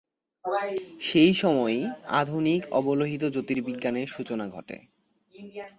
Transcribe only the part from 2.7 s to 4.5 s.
অবলোহিত জ্যোতির্বিজ্ঞানের সূচনা